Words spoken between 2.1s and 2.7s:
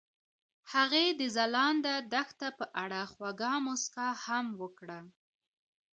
دښته په